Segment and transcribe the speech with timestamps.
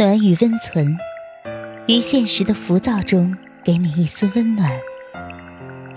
[0.00, 0.96] 暖与温存，
[1.86, 4.80] 于现实的浮躁中给你一丝温暖。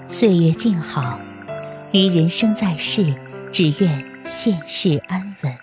[0.09, 1.17] 岁月静好，
[1.93, 3.15] 于人生在世，
[3.53, 5.57] 只愿现世安稳。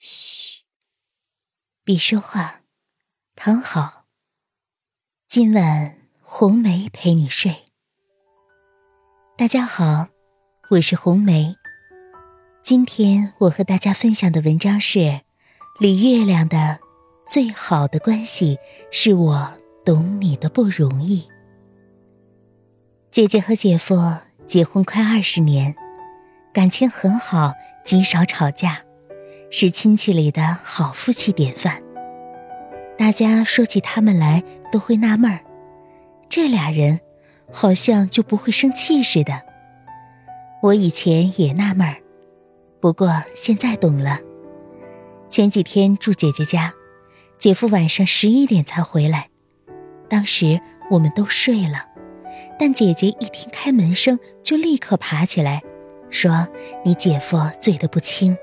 [0.00, 0.64] 嘘，
[1.84, 2.62] 别说话，
[3.36, 3.99] 躺好。
[5.30, 7.54] 今晚红梅陪你睡。
[9.38, 10.08] 大家好，
[10.70, 11.54] 我是红梅。
[12.64, 15.20] 今天我和大家分享的文章是
[15.78, 16.56] 李月亮的
[17.32, 18.58] 《最好的关系
[18.90, 19.52] 是我
[19.84, 21.22] 懂你的不容易》。
[23.12, 23.94] 姐姐和姐夫
[24.48, 25.76] 结婚快二十年，
[26.52, 27.52] 感情很好，
[27.84, 28.82] 极少吵架，
[29.48, 31.80] 是亲戚里的好夫妻典范。
[33.10, 35.40] 大家说起他们来都会纳闷儿，
[36.28, 37.00] 这俩人
[37.50, 39.42] 好像就不会生气似的。
[40.62, 41.96] 我以前也纳闷儿，
[42.78, 44.20] 不过现在懂了。
[45.28, 46.72] 前几天住姐姐家，
[47.36, 49.28] 姐夫晚上十一点才回来，
[50.08, 51.88] 当时我们都睡了，
[52.60, 55.60] 但姐姐一听开门声就立刻爬起来，
[56.10, 56.46] 说
[56.86, 58.38] ：“你姐夫醉得不轻。”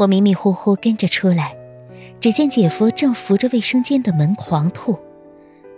[0.00, 1.54] 我迷迷糊糊跟着出来。
[2.20, 4.98] 只见姐夫正扶着卫生间的门狂吐，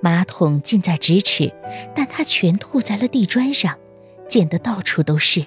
[0.01, 1.53] 马桶近在咫尺，
[1.95, 3.79] 但他全吐在了地砖上，
[4.29, 5.47] 溅得到处都是。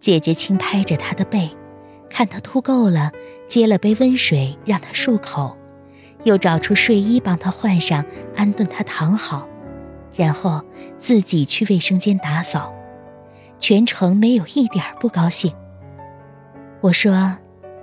[0.00, 1.50] 姐姐轻拍着他的背，
[2.08, 3.10] 看他吐够了，
[3.48, 5.56] 接了杯温水让他漱口，
[6.24, 8.04] 又找出睡衣帮他换上，
[8.36, 9.48] 安顿他躺好，
[10.14, 10.62] 然后
[11.00, 12.72] 自己去卫生间打扫，
[13.58, 15.52] 全程没有一点不高兴。
[16.80, 17.38] 我说：“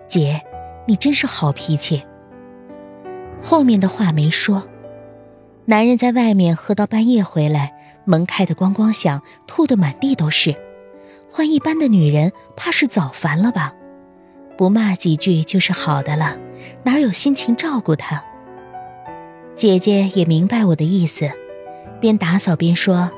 [0.07, 0.41] 姐。”
[0.85, 2.03] 你真是好脾气。
[3.41, 4.63] 后面的话没说，
[5.65, 7.73] 男人在外面喝到半夜回来，
[8.05, 10.55] 门开的咣咣响，吐得满地都是。
[11.29, 13.73] 换一般的女人，怕是早烦了吧？
[14.57, 16.37] 不骂几句就是好的了，
[16.83, 18.23] 哪有心情照顾他？
[19.55, 21.31] 姐姐也明白我的意思，
[21.99, 23.09] 边打扫边说：“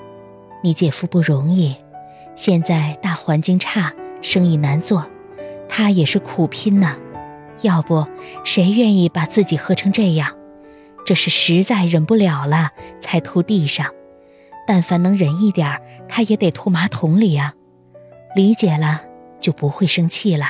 [0.63, 1.75] 你姐夫不容易，
[2.35, 5.05] 现在大环境差，生意难做，
[5.67, 6.95] 他也是苦拼呢。”
[7.63, 8.05] 要不，
[8.43, 10.37] 谁愿意把自己喝成这样？
[11.05, 12.69] 这是实在忍不了了
[13.01, 13.87] 才吐地上。
[14.65, 17.53] 但凡能忍一点儿他也得吐马桶里啊！
[18.33, 19.01] 理解了，
[19.39, 20.45] 就不会生气了。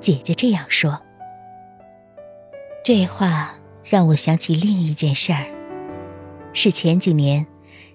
[0.00, 1.00] 姐姐这样说，
[2.84, 5.44] 这话让我想起另一件事儿，
[6.52, 7.46] 是前几年，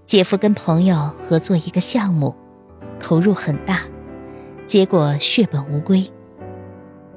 [0.05, 2.33] 姐夫跟朋友合作一个项目，
[2.97, 3.81] 投入很大，
[4.65, 6.09] 结果血本无归。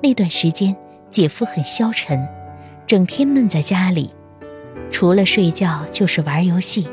[0.01, 0.77] 那段时间，
[1.11, 2.29] 姐夫很消沉，
[2.87, 4.15] 整天闷在家里，
[4.91, 6.89] 除了睡觉就是玩游戏。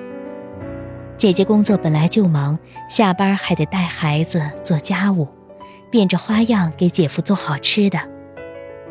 [1.16, 2.58] 姐姐工作本来就忙，
[2.90, 5.28] 下班还得带孩子做家务，
[5.92, 8.00] 变着花样给姐夫做好吃的。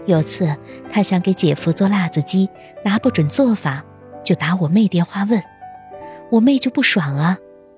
[0.06, 0.56] 有次
[0.90, 2.48] 她想给姐夫做辣子鸡，
[2.84, 3.84] 拿不准做法，
[4.22, 5.42] 就打我妹电话问，
[6.30, 7.36] 我妹就不爽啊，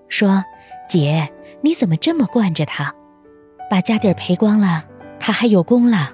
[0.08, 0.44] 说
[0.88, 1.32] ：“姐，
[1.62, 2.94] 你怎么这么惯着他？
[3.70, 4.84] 把家底赔光了，
[5.18, 6.12] 他还有功了。”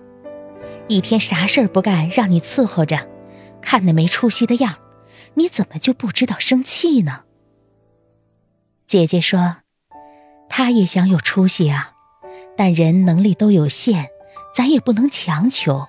[0.93, 3.09] 一天啥事儿不干，让你伺候着，
[3.63, 4.75] 看那没出息的样
[5.37, 7.23] 你怎么就不知道生气呢？
[8.87, 9.57] 姐姐说，
[10.51, 11.93] 她也想有出息啊，
[12.59, 14.11] 但人能力都有限，
[14.55, 15.87] 咱也不能强求。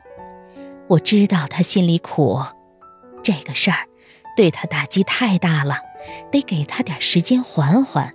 [0.87, 2.41] 我知道她心里苦，
[3.21, 3.79] 这个事儿
[4.37, 5.79] 对她打击太大了，
[6.31, 8.13] 得给她点时间缓缓，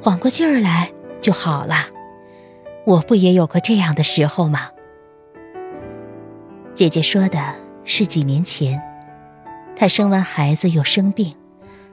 [0.00, 1.88] 缓过劲儿来就好了。
[2.86, 4.70] 我不也有过这样的时候吗？
[6.74, 7.54] 姐姐说的
[7.84, 8.82] 是几年前，
[9.76, 11.36] 她生完孩子又生病，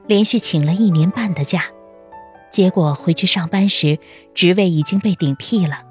[0.07, 1.65] 连续请了一年半的假，
[2.51, 3.99] 结果回去上班时，
[4.33, 5.83] 职位已经被顶替了，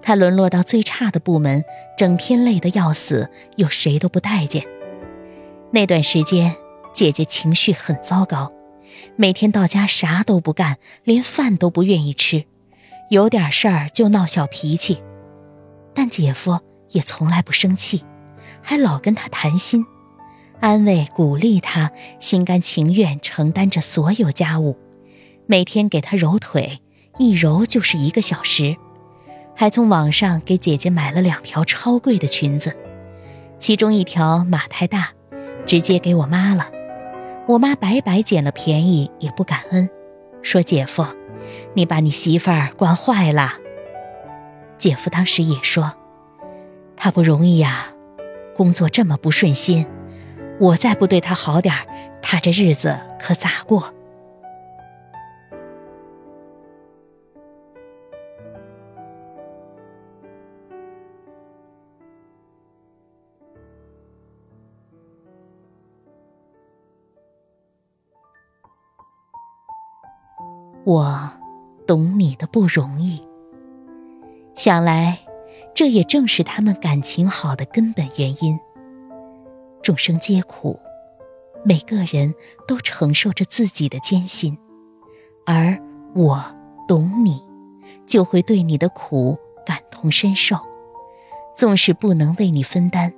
[0.00, 1.62] 她沦落到最差的部门，
[1.98, 4.64] 整天累得要死，又谁都不待见。
[5.70, 6.56] 那段时间，
[6.94, 8.50] 姐姐情绪很糟糕，
[9.16, 12.46] 每天到家啥都不干，连饭都不愿意吃，
[13.10, 15.02] 有点事儿就闹小脾气，
[15.94, 16.58] 但姐夫
[16.88, 18.02] 也从来不生气。
[18.66, 19.84] 还老跟他谈心，
[20.58, 24.78] 安慰鼓励他，心甘情愿承担着所有家务，
[25.44, 26.80] 每天给他揉腿，
[27.18, 28.74] 一揉就是一个小时，
[29.54, 32.74] 还从网上给姐姐买了两条超贵的裙子，
[33.58, 35.10] 其中一条码太大，
[35.66, 36.70] 直接给我妈了，
[37.46, 39.90] 我妈白白捡了便宜也不感恩，
[40.40, 41.04] 说姐夫，
[41.74, 43.52] 你把你媳妇儿惯坏了。
[44.78, 45.92] 姐夫当时也说，
[46.96, 47.90] 他不容易呀。
[48.54, 49.86] 工作这么不顺心，
[50.60, 51.86] 我再不对他好点儿，
[52.22, 53.92] 他这日子可咋过？
[70.86, 71.30] 我
[71.86, 73.18] 懂你的不容易，
[74.54, 75.18] 想来，
[75.74, 78.58] 这也正是他们感情好的根本原因。
[79.82, 80.78] 众生皆苦，
[81.64, 82.32] 每个人
[82.66, 84.56] 都承受着自己的艰辛，
[85.44, 85.78] 而
[86.14, 86.42] 我
[86.86, 87.42] 懂你，
[88.06, 89.36] 就会对你的苦
[89.66, 90.56] 感同身受。
[91.56, 93.12] 纵使不能为你分担，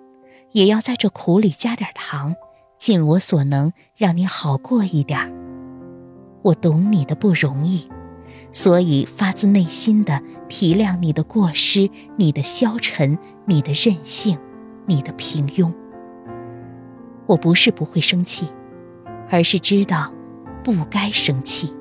[0.53, 2.35] 也要在这苦里加点糖，
[2.79, 5.33] 尽我所能让你好过一点。
[6.43, 7.89] 我懂你的不容易，
[8.53, 14.39] 所以发自内心的体谅你的过失、你的消沉、你的任性、
[14.87, 15.73] 你的平庸。
[17.27, 18.49] 我不是不会生气，
[19.29, 20.13] 而是知道
[20.63, 21.73] 不该生气。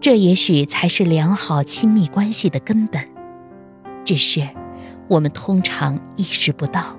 [0.00, 3.02] 这也许才是良好亲密关系的根本，
[4.04, 4.48] 只是
[5.08, 6.96] 我们通常意识不到。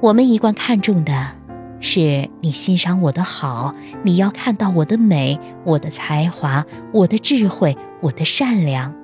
[0.00, 1.37] 我们一贯看重的。
[1.80, 8.94] 是你欣赏我的好，你要看到我的美、我的才华、我的智慧、我的善良，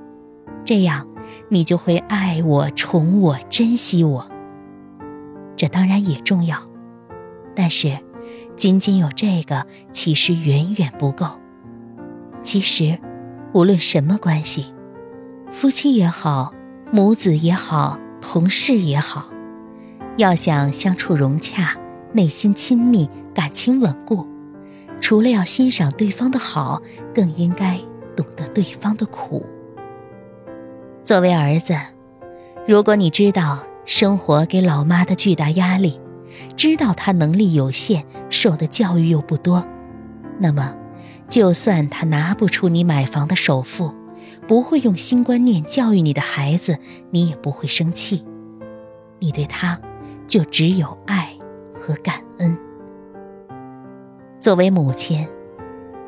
[0.64, 1.06] 这样
[1.48, 4.28] 你就会爱我、宠我、珍惜我。
[5.56, 6.58] 这当然也重要，
[7.54, 7.96] 但是
[8.56, 11.26] 仅仅有这个其实远远不够。
[12.42, 12.98] 其实，
[13.52, 14.74] 无论什么关系，
[15.52, 16.52] 夫妻也好，
[16.90, 19.26] 母子也好，同事也好，
[20.16, 21.76] 要想相处融洽。
[22.14, 24.24] 内心亲密，感情稳固，
[25.00, 26.80] 除了要欣赏对方的好，
[27.12, 27.76] 更应该
[28.14, 29.44] 懂得对方的苦。
[31.02, 31.76] 作为儿子，
[32.68, 36.00] 如果你知道生活给老妈的巨大压力，
[36.56, 39.66] 知道她能力有限，受的教育又不多，
[40.38, 40.76] 那么，
[41.28, 43.92] 就算她拿不出你买房的首付，
[44.46, 46.78] 不会用新观念教育你的孩子，
[47.10, 48.24] 你也不会生气。
[49.18, 49.80] 你对他，
[50.28, 51.33] 就只有爱。
[51.84, 52.56] 和感恩。
[54.40, 55.28] 作为母亲，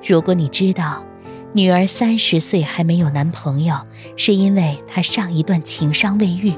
[0.03, 1.05] 如果你知道
[1.53, 3.75] 女儿三十岁还没有男朋友，
[4.17, 6.55] 是因为她上一段情伤未愈，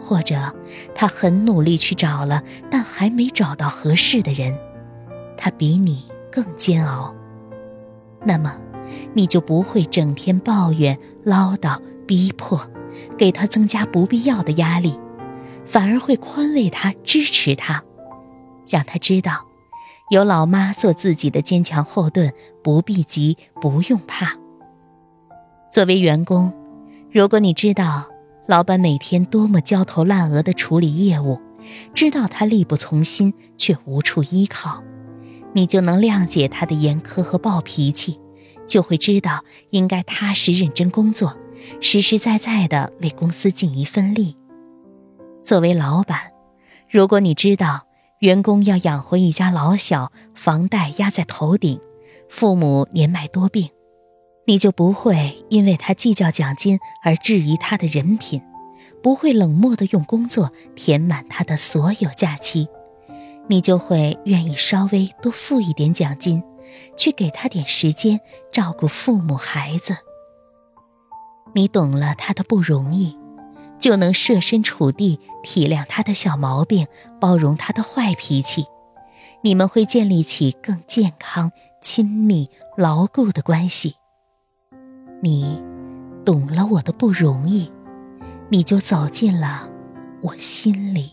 [0.00, 0.52] 或者
[0.92, 4.58] 她很努力去找了，但还没找到合适的人，
[5.36, 7.14] 她比你更煎熬，
[8.24, 8.56] 那么
[9.14, 12.60] 你就不会整天抱怨、唠叨、逼迫，
[13.16, 14.98] 给她增加不必要的压力，
[15.64, 17.84] 反而会宽慰她、支持她。
[18.72, 19.46] 让他知道，
[20.08, 22.32] 有老妈做自己的坚强后盾，
[22.64, 24.34] 不必急，不用怕。
[25.70, 26.50] 作为员工，
[27.10, 28.08] 如果你知道
[28.46, 31.38] 老板每天多么焦头烂额的处理业务，
[31.92, 34.82] 知道他力不从心却无处依靠，
[35.52, 38.18] 你就能谅解他的严苛和暴脾气，
[38.66, 41.36] 就会知道应该踏实认真工作，
[41.82, 44.34] 实实在在的为公司尽一份力。
[45.44, 46.32] 作为老板，
[46.90, 47.86] 如果你知道。
[48.22, 51.80] 员工要养活一家老小，房贷压在头顶，
[52.28, 53.68] 父母年迈多病，
[54.46, 58.40] 你就不会因为他计较奖金而质疑他的人品，
[59.02, 62.68] 不会冷漠的用工作填满他的所有假期，
[63.48, 66.44] 你就会愿意稍微多付一点奖金，
[66.96, 68.20] 去给他点时间
[68.52, 69.96] 照顾父母孩子。
[71.54, 73.18] 你懂了他的不容易。
[73.82, 76.86] 就能设身处地体谅他的小毛病，
[77.20, 78.64] 包容他的坏脾气，
[79.42, 81.50] 你们会建立起更健康、
[81.82, 83.96] 亲密、牢固的关系。
[85.20, 85.60] 你
[86.24, 87.72] 懂了我的不容易，
[88.50, 89.68] 你就走进了
[90.20, 91.10] 我心里。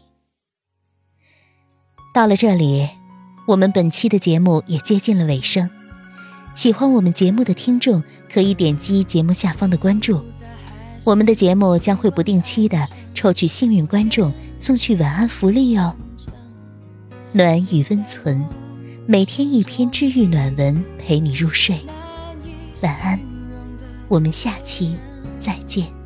[2.14, 2.88] 到了这里，
[3.48, 5.68] 我们本期的节目也接近了尾声。
[6.54, 10.24] 喜欢我们节目的听众，可以点击节目下方的关注。
[11.04, 15.96] 我们的节目将会不定期的抽取幸运观众送去晚安福利哦。
[17.32, 18.44] 暖与温存，
[19.06, 21.80] 每天一篇治愈暖文陪你入睡。
[22.82, 23.20] 晚安，
[24.08, 24.96] 我们下期
[25.40, 25.99] 再见。